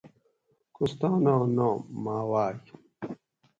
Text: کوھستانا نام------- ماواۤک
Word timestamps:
کوھستانا 0.75 1.33
نام------- 1.55 1.85
ماواۤک 2.03 2.61